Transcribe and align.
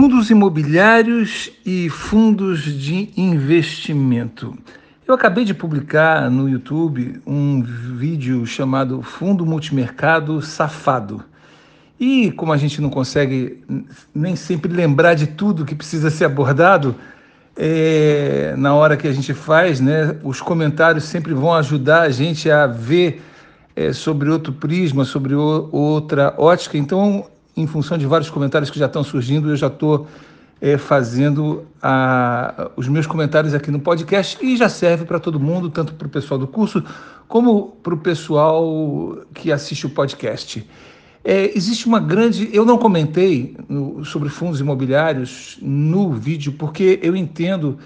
Fundos 0.00 0.30
imobiliários 0.30 1.50
e 1.66 1.90
fundos 1.90 2.62
de 2.62 3.10
investimento. 3.16 4.56
Eu 5.04 5.12
acabei 5.12 5.44
de 5.44 5.52
publicar 5.52 6.30
no 6.30 6.48
YouTube 6.48 7.20
um 7.26 7.64
vídeo 7.64 8.46
chamado 8.46 9.02
Fundo 9.02 9.44
Multimercado 9.44 10.40
Safado. 10.40 11.24
E 11.98 12.30
como 12.30 12.52
a 12.52 12.56
gente 12.56 12.80
não 12.80 12.90
consegue 12.90 13.64
nem 14.14 14.36
sempre 14.36 14.72
lembrar 14.72 15.14
de 15.14 15.26
tudo 15.26 15.64
que 15.64 15.74
precisa 15.74 16.10
ser 16.10 16.26
abordado, 16.26 16.94
é, 17.56 18.54
na 18.56 18.76
hora 18.76 18.96
que 18.96 19.08
a 19.08 19.12
gente 19.12 19.34
faz, 19.34 19.80
né, 19.80 20.16
os 20.22 20.40
comentários 20.40 21.06
sempre 21.06 21.34
vão 21.34 21.52
ajudar 21.54 22.02
a 22.02 22.10
gente 22.10 22.48
a 22.48 22.68
ver 22.68 23.20
é, 23.74 23.92
sobre 23.92 24.30
outro 24.30 24.52
prisma, 24.52 25.04
sobre 25.04 25.34
o, 25.34 25.68
outra 25.72 26.34
ótica. 26.38 26.78
Então, 26.78 27.26
em 27.60 27.66
função 27.66 27.98
de 27.98 28.06
vários 28.06 28.30
comentários 28.30 28.70
que 28.70 28.78
já 28.78 28.86
estão 28.86 29.02
surgindo, 29.02 29.50
eu 29.50 29.56
já 29.56 29.66
estou 29.66 30.06
é, 30.60 30.78
fazendo 30.78 31.64
a, 31.82 32.70
os 32.76 32.88
meus 32.88 33.06
comentários 33.06 33.54
aqui 33.54 33.70
no 33.70 33.80
podcast 33.80 34.38
e 34.44 34.56
já 34.56 34.68
serve 34.68 35.04
para 35.04 35.18
todo 35.18 35.38
mundo, 35.38 35.68
tanto 35.68 35.94
para 35.94 36.06
o 36.06 36.10
pessoal 36.10 36.38
do 36.38 36.46
curso 36.46 36.82
como 37.26 37.76
para 37.82 37.94
o 37.94 37.98
pessoal 37.98 39.18
que 39.34 39.52
assiste 39.52 39.86
o 39.86 39.90
podcast. 39.90 40.66
É, 41.22 41.56
existe 41.56 41.86
uma 41.86 42.00
grande. 42.00 42.48
Eu 42.52 42.64
não 42.64 42.78
comentei 42.78 43.56
no, 43.68 44.04
sobre 44.04 44.28
fundos 44.28 44.60
imobiliários 44.60 45.58
no 45.60 46.12
vídeo, 46.12 46.52
porque 46.52 46.98
eu 47.02 47.14
entendo 47.14 47.78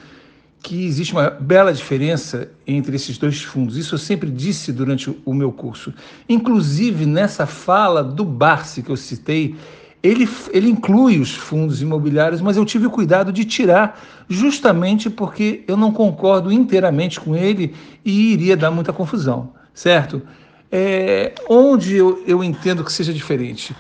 que 0.63 0.87
existe 0.87 1.13
uma 1.13 1.29
bela 1.29 1.73
diferença 1.73 2.49
entre 2.67 2.95
esses 2.95 3.19
dois 3.19 3.43
fundos. 3.43 3.77
Isso 3.77 3.95
eu 3.95 3.99
sempre 3.99 4.31
disse 4.31 4.73
durante 4.73 5.15
o 5.25 5.35
meu 5.35 5.51
curso. 5.51 5.93
Inclusive, 6.29 7.05
nessa 7.05 7.47
fala 7.47 8.03
do 8.03 8.25
Barsi 8.25 8.83
que 8.83 8.91
eu 8.91 8.97
citei, 8.97 9.57
ele, 10.03 10.29
ele 10.53 10.69
inclui 10.69 11.19
os 11.19 11.35
fundos 11.35 11.83
imobiliários, 11.83 12.41
mas 12.41 12.57
eu 12.57 12.65
tive 12.65 12.87
o 12.87 12.91
cuidado 12.91 13.33
de 13.33 13.45
tirar, 13.45 14.01
justamente 14.29 15.11
porque 15.11 15.65
eu 15.67 15.77
não 15.77 15.93
concordo 15.93 16.53
inteiramente 16.53 17.21
com 17.21 17.35
ele 17.35 17.75
e 18.05 18.33
iria 18.33 18.57
dar 18.57 18.71
muita 18.71 18.93
confusão, 18.93 19.53
certo? 19.75 20.23
É, 20.71 21.35
onde 21.49 21.97
eu, 21.97 22.23
eu 22.27 22.43
entendo 22.43 22.85
que 22.85 22.93
seja 22.93 23.13
diferente? 23.13 23.75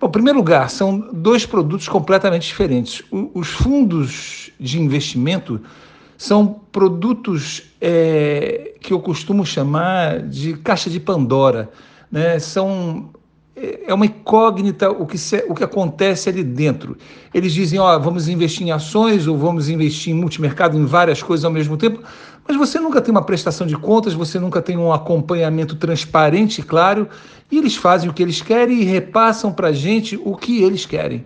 Bom, 0.00 0.06
em 0.06 0.12
primeiro 0.12 0.38
lugar, 0.38 0.70
são 0.70 0.98
dois 1.12 1.44
produtos 1.44 1.88
completamente 1.88 2.46
diferentes. 2.46 3.02
O, 3.10 3.30
os 3.34 3.48
fundos 3.48 4.50
de 4.58 4.80
investimento 4.80 5.60
são 6.18 6.60
produtos 6.72 7.62
é, 7.80 8.74
que 8.80 8.92
eu 8.92 8.98
costumo 8.98 9.46
chamar 9.46 10.20
de 10.22 10.54
caixa 10.54 10.90
de 10.90 10.98
Pandora. 10.98 11.70
Né? 12.10 12.40
São, 12.40 13.10
é 13.54 13.94
uma 13.94 14.04
incógnita 14.04 14.90
o 14.90 15.06
que, 15.06 15.16
se, 15.16 15.44
o 15.48 15.54
que 15.54 15.62
acontece 15.62 16.28
ali 16.28 16.42
dentro. 16.42 16.98
Eles 17.32 17.52
dizem, 17.52 17.78
ó, 17.78 17.96
vamos 18.00 18.28
investir 18.28 18.66
em 18.66 18.72
ações 18.72 19.28
ou 19.28 19.38
vamos 19.38 19.68
investir 19.68 20.12
em 20.12 20.16
multimercado, 20.16 20.76
em 20.76 20.84
várias 20.84 21.22
coisas 21.22 21.44
ao 21.44 21.52
mesmo 21.52 21.76
tempo, 21.76 22.02
mas 22.48 22.56
você 22.56 22.80
nunca 22.80 23.00
tem 23.00 23.12
uma 23.12 23.22
prestação 23.22 23.64
de 23.64 23.76
contas, 23.76 24.12
você 24.12 24.40
nunca 24.40 24.60
tem 24.60 24.76
um 24.76 24.92
acompanhamento 24.92 25.76
transparente 25.76 26.60
e 26.60 26.64
claro, 26.64 27.08
e 27.48 27.58
eles 27.58 27.76
fazem 27.76 28.10
o 28.10 28.12
que 28.12 28.24
eles 28.24 28.42
querem 28.42 28.80
e 28.80 28.84
repassam 28.84 29.52
para 29.52 29.68
a 29.68 29.72
gente 29.72 30.20
o 30.24 30.34
que 30.34 30.64
eles 30.64 30.84
querem. 30.84 31.24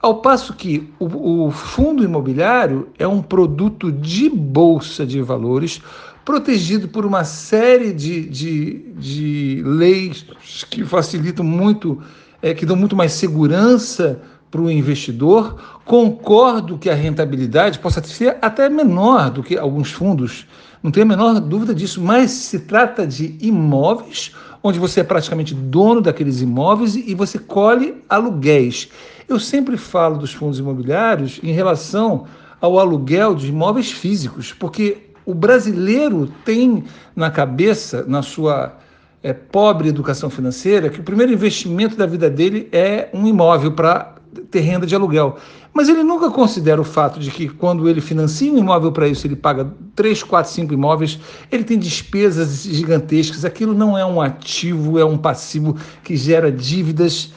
Ao 0.00 0.20
passo 0.20 0.54
que 0.54 0.88
o, 0.98 1.46
o, 1.46 1.50
fundo 1.50 2.04
imobiliário 2.04 2.88
é 2.98 3.06
um 3.06 3.20
produto 3.20 3.90
de 3.90 4.30
bolsa 4.30 5.04
de 5.04 5.20
valores 5.20 5.82
protegido 6.24 6.86
por 6.86 7.04
uma 7.04 7.24
série 7.24 7.92
de, 7.92 8.28
de, 8.28 8.92
de 8.92 9.62
leis 9.64 10.24
que 10.70 10.84
facilitam 10.84 11.44
muito, 11.44 12.00
é, 12.40 12.54
que 12.54 12.64
dão 12.64 12.76
muito 12.76 12.94
mais 12.94 13.12
segurança 13.12 14.22
para 14.50 14.60
o 14.60 14.70
investidor. 14.70 15.56
Concordo 15.84 16.78
que 16.78 16.90
a 16.90 16.94
rentabilidade 16.94 17.78
possa 17.78 18.02
ser 18.02 18.38
até 18.40 18.68
menor 18.68 19.30
do 19.30 19.42
que 19.42 19.56
alguns 19.56 19.92
fundos, 19.92 20.46
não 20.82 20.90
tenho 20.90 21.06
a 21.06 21.08
menor 21.08 21.40
dúvida 21.40 21.74
disso, 21.74 22.00
mas 22.00 22.30
se 22.30 22.60
trata 22.60 23.06
de 23.06 23.36
imóveis 23.40 24.32
onde 24.62 24.78
você 24.78 25.00
é 25.00 25.04
praticamente 25.04 25.54
dono 25.54 26.00
daqueles 26.00 26.40
imóveis 26.40 26.96
e 26.96 27.14
você 27.14 27.38
colhe 27.38 28.02
aluguéis. 28.08 28.88
Eu 29.28 29.38
sempre 29.38 29.76
falo 29.76 30.18
dos 30.18 30.32
fundos 30.32 30.58
imobiliários 30.58 31.40
em 31.42 31.52
relação 31.52 32.26
ao 32.60 32.78
aluguel 32.78 33.34
de 33.34 33.48
imóveis 33.48 33.92
físicos, 33.92 34.52
porque 34.52 34.98
o 35.24 35.34
brasileiro 35.34 36.32
tem 36.44 36.84
na 37.14 37.30
cabeça, 37.30 38.04
na 38.08 38.22
sua 38.22 38.76
é, 39.22 39.32
pobre 39.32 39.88
educação 39.88 40.30
financeira, 40.30 40.88
que 40.88 41.00
o 41.00 41.04
primeiro 41.04 41.32
investimento 41.32 41.96
da 41.96 42.06
vida 42.06 42.30
dele 42.30 42.68
é 42.72 43.08
um 43.12 43.26
imóvel 43.26 43.72
para 43.72 44.14
ter 44.50 44.60
renda 44.60 44.86
de 44.86 44.94
aluguel. 44.94 45.36
Mas 45.72 45.88
ele 45.88 46.02
nunca 46.02 46.30
considera 46.30 46.80
o 46.80 46.84
fato 46.84 47.20
de 47.20 47.30
que 47.30 47.48
quando 47.48 47.88
ele 47.88 48.00
financia 48.00 48.52
um 48.52 48.58
imóvel 48.58 48.90
para 48.90 49.06
isso, 49.06 49.26
ele 49.26 49.36
paga 49.36 49.70
3, 49.94 50.22
4, 50.22 50.52
5 50.52 50.74
imóveis, 50.74 51.18
ele 51.50 51.64
tem 51.64 51.78
despesas 51.78 52.64
gigantescas, 52.64 53.44
aquilo 53.44 53.74
não 53.74 53.96
é 53.96 54.04
um 54.04 54.20
ativo, 54.20 54.98
é 54.98 55.04
um 55.04 55.18
passivo 55.18 55.76
que 56.02 56.16
gera 56.16 56.50
dívidas 56.50 57.32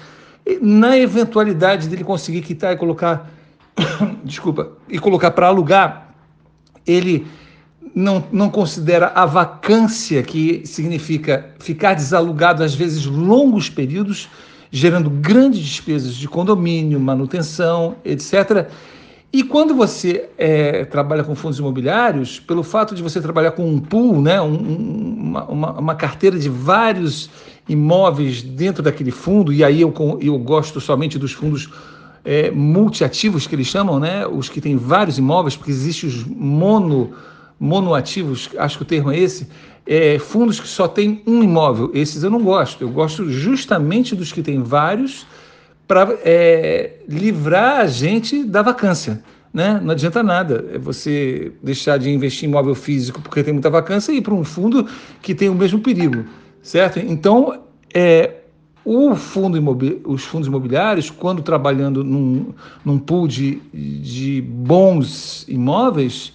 na 0.61 0.97
eventualidade 0.97 1.87
dele 1.87 2.03
conseguir 2.03 2.41
quitar 2.41 2.73
e 2.73 2.77
colocar, 2.77 3.29
desculpa, 4.23 4.71
e 4.89 4.97
colocar 4.97 5.31
para 5.31 5.47
alugar, 5.47 6.15
ele 6.85 7.27
não, 7.93 8.23
não 8.31 8.49
considera 8.49 9.11
a 9.13 9.25
vacância, 9.25 10.23
que 10.23 10.65
significa 10.65 11.53
ficar 11.59 11.93
desalugado 11.93 12.63
às 12.63 12.73
vezes 12.73 13.05
longos 13.05 13.69
períodos, 13.69 14.29
gerando 14.71 15.09
grandes 15.09 15.59
despesas 15.59 16.15
de 16.15 16.27
condomínio, 16.27 16.99
manutenção, 16.99 17.95
etc. 18.05 18.69
E 19.33 19.43
quando 19.43 19.75
você 19.75 20.29
é, 20.37 20.85
trabalha 20.85 21.23
com 21.23 21.35
fundos 21.35 21.59
imobiliários, 21.59 22.39
pelo 22.39 22.63
fato 22.63 22.95
de 22.95 23.03
você 23.03 23.21
trabalhar 23.21 23.51
com 23.51 23.65
um 23.65 23.79
pool, 23.79 24.21
né, 24.21 24.41
um, 24.41 24.55
uma, 24.55 25.43
uma, 25.45 25.79
uma 25.79 25.95
carteira 25.95 26.39
de 26.39 26.49
vários 26.49 27.29
imóveis 27.67 28.41
dentro 28.41 28.81
daquele 28.81 29.11
fundo, 29.11 29.53
e 29.53 29.63
aí 29.63 29.81
eu, 29.81 29.93
eu 30.21 30.37
gosto 30.37 30.81
somente 30.81 31.19
dos 31.19 31.31
fundos 31.31 31.69
é, 32.23 32.51
multiativos 32.51 33.47
que 33.47 33.55
eles 33.55 33.67
chamam, 33.67 33.99
né? 33.99 34.25
os 34.27 34.49
que 34.49 34.61
têm 34.61 34.77
vários 34.77 35.17
imóveis, 35.17 35.55
porque 35.55 35.71
existem 35.71 36.09
os 36.09 36.23
mono, 36.23 37.11
monoativos, 37.61 38.49
acho 38.57 38.77
que 38.77 38.83
o 38.83 38.85
termo 38.85 39.11
é 39.11 39.19
esse, 39.19 39.47
é, 39.85 40.17
fundos 40.17 40.59
que 40.59 40.67
só 40.67 40.87
têm 40.87 41.21
um 41.27 41.43
imóvel. 41.43 41.91
Esses 41.93 42.23
eu 42.23 42.29
não 42.29 42.41
gosto, 42.41 42.83
eu 42.83 42.89
gosto 42.89 43.29
justamente 43.29 44.15
dos 44.15 44.31
que 44.31 44.41
têm 44.41 44.61
vários 44.63 45.25
para 45.87 46.17
é, 46.23 46.95
livrar 47.07 47.81
a 47.81 47.87
gente 47.87 48.43
da 48.43 48.61
vacância. 48.61 49.23
Né? 49.53 49.79
Não 49.83 49.91
adianta 49.91 50.23
nada 50.23 50.65
é 50.73 50.77
você 50.77 51.51
deixar 51.61 51.97
de 51.97 52.09
investir 52.09 52.47
em 52.47 52.51
imóvel 52.51 52.73
físico 52.73 53.21
porque 53.21 53.43
tem 53.43 53.53
muita 53.53 53.69
vacância 53.69 54.11
e 54.11 54.17
ir 54.17 54.21
para 54.21 54.33
um 54.33 54.45
fundo 54.45 54.87
que 55.21 55.35
tem 55.35 55.49
o 55.49 55.53
mesmo 55.53 55.79
perigo 55.79 56.25
certo? 56.61 56.99
Então, 56.99 57.61
é, 57.93 58.35
o 58.83 59.15
fundo 59.15 59.57
os 60.05 60.23
fundos 60.23 60.47
imobiliários, 60.47 61.09
quando 61.09 61.41
trabalhando 61.41 62.03
num, 62.03 62.53
num 62.83 62.97
pool 62.97 63.27
de, 63.27 63.61
de 63.73 64.41
bons 64.41 65.45
imóveis, 65.47 66.33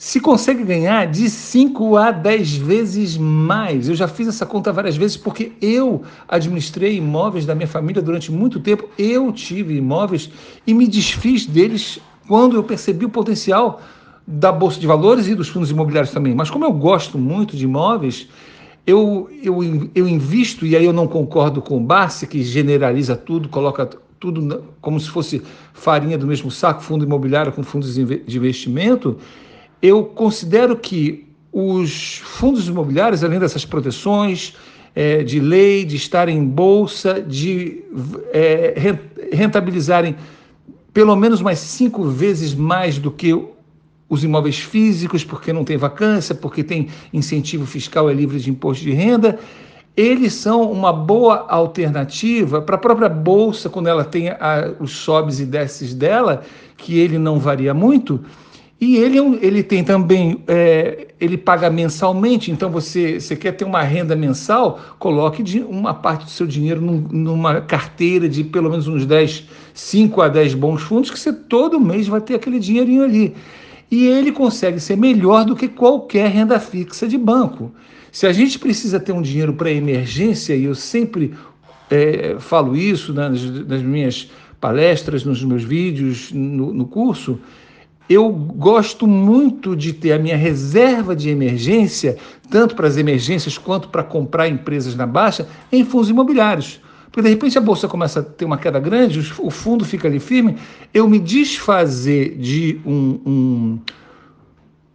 se 0.00 0.18
consegue 0.18 0.64
ganhar 0.64 1.06
de 1.06 1.28
5 1.28 1.94
a 1.98 2.10
10 2.10 2.56
vezes 2.56 3.18
mais. 3.18 3.86
Eu 3.86 3.94
já 3.94 4.08
fiz 4.08 4.28
essa 4.28 4.46
conta 4.46 4.72
várias 4.72 4.96
vezes 4.96 5.14
porque 5.14 5.52
eu 5.60 6.00
administrei 6.26 6.96
imóveis 6.96 7.44
da 7.44 7.54
minha 7.54 7.68
família 7.68 8.00
durante 8.00 8.32
muito 8.32 8.58
tempo. 8.60 8.88
Eu 8.96 9.30
tive 9.30 9.76
imóveis 9.76 10.30
e 10.66 10.72
me 10.72 10.88
desfiz 10.88 11.44
deles 11.44 11.98
quando 12.26 12.56
eu 12.56 12.64
percebi 12.64 13.04
o 13.04 13.10
potencial 13.10 13.82
da 14.26 14.50
bolsa 14.50 14.80
de 14.80 14.86
valores 14.86 15.28
e 15.28 15.34
dos 15.34 15.50
fundos 15.50 15.70
imobiliários 15.70 16.14
também. 16.14 16.34
Mas 16.34 16.48
como 16.48 16.64
eu 16.64 16.72
gosto 16.72 17.18
muito 17.18 17.54
de 17.54 17.64
imóveis, 17.64 18.26
eu, 18.86 19.28
eu, 19.42 19.62
eu 19.94 20.08
invisto, 20.08 20.64
e 20.64 20.74
aí 20.74 20.86
eu 20.86 20.94
não 20.94 21.06
concordo 21.06 21.60
com 21.60 21.76
o 21.76 21.80
Barsi, 21.80 22.26
que 22.26 22.42
generaliza 22.42 23.16
tudo, 23.16 23.50
coloca 23.50 23.84
tudo 24.18 24.64
como 24.80 24.98
se 24.98 25.10
fosse 25.10 25.42
farinha 25.74 26.16
do 26.16 26.26
mesmo 26.26 26.50
saco, 26.50 26.82
fundo 26.82 27.04
imobiliário 27.04 27.52
com 27.52 27.62
fundos 27.62 27.96
de 27.96 28.00
investimento. 28.34 29.18
Eu 29.82 30.04
considero 30.04 30.76
que 30.76 31.26
os 31.52 32.18
fundos 32.18 32.68
imobiliários, 32.68 33.24
além 33.24 33.38
dessas 33.38 33.64
proteções 33.64 34.54
é, 34.94 35.22
de 35.22 35.40
lei, 35.40 35.84
de 35.84 35.96
estar 35.96 36.28
em 36.28 36.44
bolsa, 36.44 37.20
de 37.20 37.82
é, 38.32 38.96
rentabilizarem 39.32 40.16
pelo 40.92 41.14
menos 41.16 41.40
mais 41.40 41.58
cinco 41.58 42.04
vezes 42.04 42.54
mais 42.54 42.98
do 42.98 43.10
que 43.10 43.32
os 44.08 44.24
imóveis 44.24 44.58
físicos, 44.58 45.22
porque 45.22 45.52
não 45.52 45.64
tem 45.64 45.76
vacância, 45.76 46.34
porque 46.34 46.64
tem 46.64 46.88
incentivo 47.12 47.64
fiscal, 47.64 48.10
é 48.10 48.12
livre 48.12 48.40
de 48.40 48.50
imposto 48.50 48.82
de 48.82 48.90
renda, 48.90 49.38
eles 49.96 50.34
são 50.34 50.70
uma 50.70 50.92
boa 50.92 51.46
alternativa 51.48 52.60
para 52.60 52.74
a 52.74 52.78
própria 52.78 53.08
bolsa, 53.08 53.68
quando 53.68 53.86
ela 53.86 54.04
tem 54.04 54.30
a, 54.30 54.74
os 54.80 54.92
sobes 54.92 55.38
e 55.38 55.46
desces 55.46 55.94
dela, 55.94 56.42
que 56.76 56.98
ele 56.98 57.18
não 57.18 57.38
varia 57.38 57.72
muito, 57.72 58.20
E 58.80 58.96
ele, 58.96 59.18
é 59.18 59.38
ele 59.42 59.62
tem 59.62 59.84
também, 59.84 60.42
é, 60.48 61.08
ele 61.20 61.36
paga 61.36 61.68
mensalmente, 61.68 62.50
então 62.50 62.70
você, 62.70 63.20
você 63.20 63.36
quer 63.36 63.52
ter 63.52 63.64
uma 63.66 63.82
renda 63.82 64.16
mensal, 64.16 64.80
coloque 64.98 65.42
de 65.42 65.60
uma 65.60 65.92
parte 65.92 66.24
do 66.24 66.30
seu 66.30 66.46
dinheiro 66.46 66.80
num, 66.80 66.96
numa 67.12 67.60
carteira 67.60 68.26
de 68.26 68.42
pelo 68.42 68.70
menos 68.70 68.88
uns 68.88 69.04
10, 69.04 69.46
5 69.74 70.22
a 70.22 70.28
10 70.28 70.54
bons 70.54 70.80
fundos, 70.80 71.10
que 71.10 71.18
você 71.18 71.30
todo 71.30 71.78
mês 71.78 72.08
vai 72.08 72.22
ter 72.22 72.36
aquele 72.36 72.58
dinheirinho 72.58 73.04
ali. 73.04 73.34
E 73.90 74.06
ele 74.06 74.32
consegue 74.32 74.80
ser 74.80 74.96
melhor 74.96 75.44
do 75.44 75.54
que 75.54 75.68
qualquer 75.68 76.30
renda 76.30 76.58
fixa 76.58 77.06
de 77.06 77.18
banco. 77.18 77.72
Se 78.10 78.26
a 78.26 78.32
gente 78.32 78.58
precisa 78.58 78.98
ter 78.98 79.12
um 79.12 79.20
dinheiro 79.20 79.52
para 79.52 79.70
emergência, 79.70 80.54
e 80.54 80.64
eu 80.64 80.74
sempre 80.74 81.34
é, 81.90 82.36
falo 82.38 82.76
isso 82.76 83.12
nas, 83.12 83.42
nas, 83.42 83.82
minhas 83.82 84.30
palestras, 84.60 85.24
nos 85.24 85.44
meus 85.44 85.64
vídeos, 85.64 86.32
no, 86.32 86.72
no 86.72 86.86
curso, 86.86 87.38
eu 88.10 88.28
gosto 88.28 89.06
muito 89.06 89.76
de 89.76 89.92
ter 89.92 90.10
a 90.10 90.18
minha 90.18 90.36
reserva 90.36 91.14
de 91.14 91.30
emergência, 91.30 92.16
tanto 92.50 92.74
para 92.74 92.88
as 92.88 92.96
emergências 92.96 93.56
quanto 93.56 93.88
para 93.88 94.02
comprar 94.02 94.48
empresas 94.48 94.96
na 94.96 95.06
baixa, 95.06 95.46
em 95.70 95.84
fundos 95.84 96.10
imobiliários. 96.10 96.80
Porque 97.04 97.22
de 97.22 97.28
repente 97.28 97.56
a 97.56 97.60
bolsa 97.60 97.86
começa 97.86 98.18
a 98.18 98.22
ter 98.24 98.44
uma 98.44 98.58
queda 98.58 98.80
grande, 98.80 99.20
o 99.38 99.48
fundo 99.48 99.84
fica 99.84 100.08
ali 100.08 100.18
firme, 100.18 100.56
eu 100.92 101.08
me 101.08 101.20
desfazer 101.20 102.36
de 102.36 102.80
um, 102.84 103.20
um, 103.24 103.78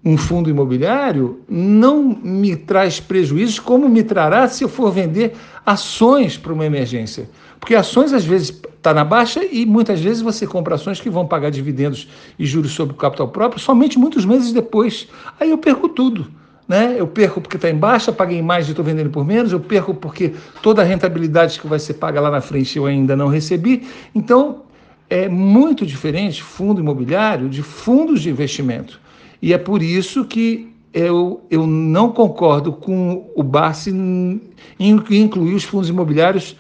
um 0.06 0.16
fundo 0.16 0.52
imobiliário 0.52 1.40
não 1.50 2.04
me 2.04 2.56
traz 2.56 3.00
prejuízos 3.00 3.60
como 3.60 3.90
me 3.90 4.04
trará 4.04 4.48
se 4.48 4.64
eu 4.64 4.70
for 4.70 4.92
vender 4.92 5.34
ações 5.66 6.38
para 6.38 6.54
uma 6.54 6.64
emergência. 6.64 7.28
Porque 7.60 7.74
ações 7.74 8.14
às 8.14 8.24
vezes 8.24 8.50
está 8.50 8.94
na 8.94 9.04
baixa 9.04 9.44
e 9.44 9.66
muitas 9.66 10.00
vezes 10.00 10.22
você 10.22 10.46
compra 10.46 10.76
ações 10.76 11.02
que 11.02 11.10
vão 11.10 11.26
pagar 11.26 11.50
dividendos 11.50 12.08
e 12.38 12.46
juros 12.46 12.74
sobre 12.74 12.94
o 12.94 12.98
capital 12.98 13.30
próprio 13.30 13.60
somente 13.60 13.98
muitos 13.98 14.24
meses 14.26 14.54
depois. 14.54 15.08
Aí 15.40 15.50
eu 15.50 15.58
perco 15.58 15.90
tudo. 15.90 16.28
Né? 16.68 16.96
Eu 16.98 17.08
perco 17.08 17.42
porque 17.42 17.58
está 17.58 17.70
em 17.70 17.76
baixa, 17.76 18.12
paguei 18.12 18.42
mais 18.42 18.68
e 18.68 18.72
estou 18.72 18.86
vendendo 18.86 19.10
por 19.10 19.26
menos, 19.26 19.52
eu 19.52 19.60
perco 19.60 19.94
porque 19.94 20.34
toda 20.62 20.82
a 20.82 20.86
rentabilidade 20.86 21.60
que 21.60 21.68
vai 21.68 21.78
ser 21.80 21.96
paga 21.96 22.20
lá 22.20 22.30
na 22.30 22.42
frente 22.42 22.78
eu 22.78 22.86
ainda 22.86 23.16
não 23.16 23.28
recebi. 23.28 23.88
Então, 24.14 24.64
é 25.10 25.28
muito 25.28 25.86
diferente 25.86 26.44
fundo 26.44 26.82
imobiliário 26.82 27.50
de 27.50 27.62
fundos 27.62 28.22
de 28.22 28.30
investimento. 28.30 29.00
E 29.42 29.54
é 29.54 29.58
por 29.58 29.82
isso 29.82 30.26
que 30.26 30.74
eu, 30.94 31.42
eu 31.52 31.68
não 31.68 32.12
concordo 32.12 32.72
com 32.72 33.30
o 33.36 33.44
Barsi 33.44 33.92
em 33.92 34.42
incluir 34.80 35.54
os 35.54 35.64
fundos 35.64 35.90
imobiliários 35.90 36.56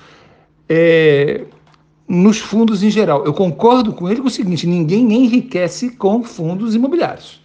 é, 0.67 1.45
nos 2.07 2.39
fundos 2.39 2.83
em 2.83 2.89
geral. 2.89 3.23
Eu 3.25 3.33
concordo 3.33 3.93
com 3.93 4.09
ele 4.09 4.21
com 4.21 4.27
o 4.27 4.31
seguinte: 4.31 4.67
ninguém 4.67 5.11
enriquece 5.13 5.91
com 5.91 6.23
fundos 6.23 6.75
imobiliários. 6.75 7.41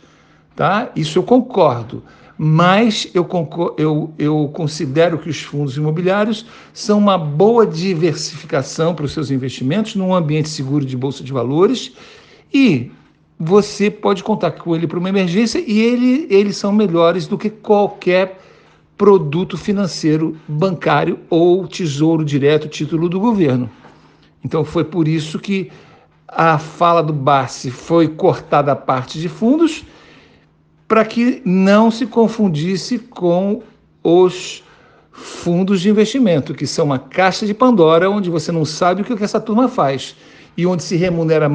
Tá? 0.57 0.91
Isso 0.97 1.19
eu 1.19 1.23
concordo. 1.23 2.03
Mas 2.43 3.07
eu, 3.13 3.29
eu, 3.77 4.15
eu 4.19 4.51
considero 4.55 5.19
que 5.19 5.29
os 5.29 5.43
fundos 5.43 5.77
imobiliários 5.77 6.47
são 6.73 6.99
uma 6.99 7.19
boa 7.19 7.67
diversificação 7.67 8.95
para 8.95 9.05
os 9.05 9.13
seus 9.13 9.31
investimentos 9.31 9.95
num 9.95 10.15
ambiente 10.15 10.49
seguro 10.49 10.85
de 10.85 10.97
bolsa 10.97 11.23
de 11.23 11.33
valores 11.35 11.93
e 12.53 12.91
você 13.43 13.91
pode 13.91 14.23
contar 14.23 14.51
com 14.51 14.77
ele 14.77 14.87
para 14.87 14.99
uma 14.99 15.09
emergência 15.09 15.65
e 15.67 15.81
ele, 15.81 16.27
eles 16.29 16.59
são 16.59 16.71
melhores 16.71 17.27
do 17.27 17.39
que 17.39 17.49
qualquer 17.49 18.39
produto 18.99 19.57
financeiro 19.57 20.37
bancário 20.47 21.19
ou 21.31 21.67
tesouro 21.67 22.23
direto, 22.23 22.69
título 22.69 23.09
do 23.09 23.19
governo. 23.19 23.71
Então 24.45 24.63
foi 24.63 24.85
por 24.85 25.09
isso 25.09 25.39
que 25.39 25.71
a 26.29 26.59
fala 26.59 27.03
do 27.03 27.15
Barsi 27.15 27.71
foi 27.71 28.09
cortada 28.09 28.73
a 28.73 28.77
parte 28.77 29.19
de 29.19 29.29
fundos 29.29 29.85
para 30.87 31.03
que 31.07 31.41
não 31.43 31.91
se 31.91 32.07
confundisse 32.07 32.99
com 32.99 33.63
os 34.05 34.63
fundos 35.11 35.81
de 35.81 35.89
investimento, 35.89 36.53
que 36.53 36.67
são 36.67 36.85
uma 36.85 36.99
caixa 36.99 37.47
de 37.47 37.55
Pandora 37.55 38.11
onde 38.11 38.29
você 38.29 38.53
não 38.53 38.67
sabe 38.67 39.01
o 39.01 39.05
que 39.05 39.25
essa 39.25 39.41
turma 39.41 39.67
faz 39.67 40.15
e 40.57 40.67
onde 40.67 40.83
se 40.83 40.97
remunera 40.97 41.51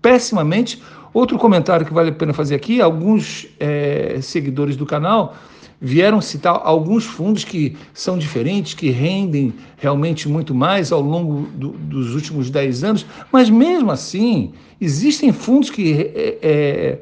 pessimamente. 0.00 0.80
Outro 1.12 1.38
comentário 1.38 1.84
que 1.84 1.92
vale 1.92 2.10
a 2.10 2.12
pena 2.12 2.32
fazer 2.32 2.54
aqui: 2.54 2.80
alguns 2.80 3.46
é, 3.58 4.18
seguidores 4.20 4.76
do 4.76 4.86
canal 4.86 5.36
vieram 5.80 6.20
citar 6.20 6.60
alguns 6.62 7.04
fundos 7.04 7.42
que 7.42 7.76
são 7.94 8.18
diferentes, 8.18 8.74
que 8.74 8.90
rendem 8.90 9.54
realmente 9.78 10.28
muito 10.28 10.54
mais 10.54 10.92
ao 10.92 11.00
longo 11.00 11.48
do, 11.54 11.70
dos 11.70 12.14
últimos 12.14 12.50
10 12.50 12.84
anos, 12.84 13.06
mas 13.32 13.48
mesmo 13.48 13.90
assim, 13.90 14.52
existem 14.78 15.32
fundos 15.32 15.70
que, 15.70 16.12
é, 16.14 16.38
é, 16.42 16.98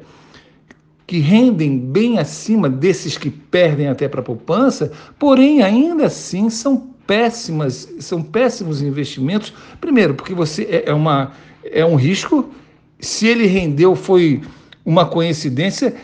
que 1.05 1.19
rendem 1.19 1.77
bem 1.77 2.19
acima 2.19 2.69
desses 2.69 3.17
que 3.17 3.29
perdem 3.29 3.89
até 3.89 4.07
para 4.07 4.21
a 4.21 4.23
poupança, 4.23 4.93
porém, 5.17 5.61
ainda 5.61 6.05
assim, 6.05 6.49
são 6.49 6.87
péssimas, 7.05 7.91
são 7.99 8.21
péssimos 8.21 8.81
investimentos. 8.81 9.51
Primeiro, 9.81 10.13
porque 10.13 10.33
você 10.33 10.63
é, 10.63 10.89
é 10.89 10.93
uma, 10.93 11.33
é 11.65 11.83
um 11.83 11.95
risco, 11.95 12.49
se 12.99 13.27
ele 13.27 13.45
rendeu 13.45 13.95
foi 13.95 14.41
uma 14.85 15.05
coincidência, 15.05 15.95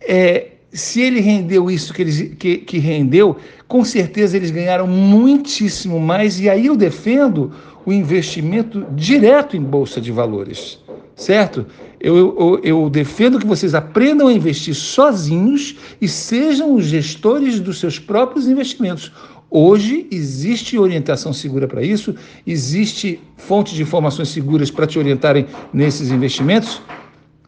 é, 0.00 0.52
se 0.72 1.00
ele 1.00 1.20
rendeu 1.20 1.70
isso 1.70 1.92
que, 1.92 2.02
eles, 2.02 2.34
que, 2.38 2.58
que 2.58 2.78
rendeu, 2.78 3.36
com 3.66 3.84
certeza 3.84 4.36
eles 4.36 4.50
ganharam 4.50 4.86
muitíssimo 4.86 6.00
mais. 6.00 6.40
E 6.40 6.48
aí 6.48 6.66
eu 6.66 6.76
defendo 6.76 7.52
o 7.84 7.92
investimento 7.92 8.86
direto 8.92 9.56
em 9.56 9.62
bolsa 9.62 10.00
de 10.00 10.12
valores, 10.12 10.78
certo? 11.16 11.66
Eu, 12.00 12.16
eu, 12.16 12.60
eu, 12.62 12.90
defendo 12.90 13.38
que 13.38 13.46
vocês 13.46 13.74
aprendam 13.74 14.28
a 14.28 14.32
investir 14.32 14.74
sozinhos 14.74 15.76
e 16.00 16.06
sejam 16.06 16.74
os 16.74 16.84
gestores 16.84 17.58
dos 17.58 17.80
seus 17.80 17.98
próprios 17.98 18.46
investimentos. 18.46 19.10
Hoje 19.50 20.06
existe 20.10 20.78
orientação 20.78 21.32
segura 21.32 21.66
para 21.66 21.82
isso, 21.82 22.14
existe 22.46 23.20
fonte 23.36 23.74
de 23.74 23.82
informações 23.82 24.28
seguras 24.28 24.70
para 24.70 24.86
te 24.86 24.98
orientarem 24.98 25.46
nesses 25.72 26.10
investimentos 26.10 26.82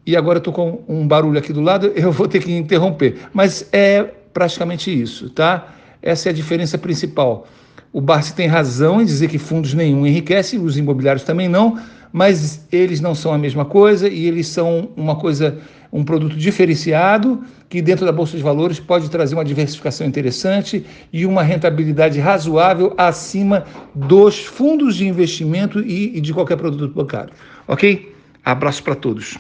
e 0.07 0.17
agora 0.17 0.39
estou 0.39 0.53
com 0.53 0.83
um 0.89 1.07
barulho 1.07 1.39
aqui 1.39 1.53
do 1.53 1.61
lado, 1.61 1.93
eu 1.95 2.11
vou 2.11 2.27
ter 2.27 2.43
que 2.43 2.53
interromper. 2.53 3.19
Mas 3.35 3.69
é 3.73 4.03
praticamente 4.33 4.91
isso, 4.91 5.29
tá? 5.31 5.75
Essa 6.01 6.29
é 6.29 6.31
a 6.31 6.35
diferença 6.35 6.79
principal. 6.79 7.47
O 7.93 8.01
Barsi 8.01 8.35
tem 8.35 8.47
razão 8.47 9.03
em 9.03 9.05
dizer 9.05 9.29
que 9.29 9.37
fundos 9.37 9.75
nenhum 9.75 10.07
enriquece, 10.07 10.57
os 10.57 10.79
imobiliários 10.79 11.25
também 11.25 11.49
não, 11.49 11.79
mas 12.13 12.67
eles 12.73 13.01
não 13.01 13.15
são 13.15 13.33
a 13.33 13.39
mesma 13.39 13.65
coisa 13.65 14.09
e 14.09 14.27
eles 14.27 14.47
são 14.49 14.91
uma 14.97 15.17
coisa, 15.17 15.59
um 15.93 16.05
produto 16.05 16.37
diferenciado 16.37 17.43
que 17.69 17.81
dentro 17.81 18.05
da 18.05 18.13
bolsa 18.13 18.37
de 18.37 18.43
valores 18.43 18.81
pode 18.81 19.09
trazer 19.09 19.35
uma 19.35 19.45
diversificação 19.45 20.07
interessante 20.07 20.85
e 21.13 21.25
uma 21.25 21.43
rentabilidade 21.43 22.19
razoável 22.19 22.95
acima 22.97 23.65
dos 23.95 24.45
fundos 24.45 24.97
de 24.97 25.07
investimento 25.07 25.81
e, 25.81 26.17
e 26.17 26.21
de 26.21 26.35
qualquer 26.35 26.57
produto 26.57 26.93
bancário. 26.93 27.33
Ok? 27.69 28.13
Abraço 28.45 28.83
para 28.83 28.95
todos. 28.97 29.39